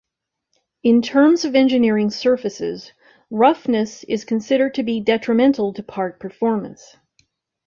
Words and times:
In 0.81 1.03
terms 1.03 1.45
of 1.45 1.53
engineering 1.53 2.09
surfaces, 2.09 2.91
roughness 3.29 4.03
is 4.05 4.25
considered 4.25 4.73
to 4.73 4.81
be 4.81 4.99
detrimental 4.99 5.73
to 5.73 5.83
part 5.83 6.19
performance. 6.19 6.95